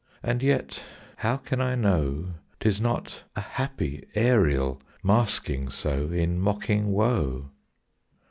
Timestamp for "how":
1.17-1.37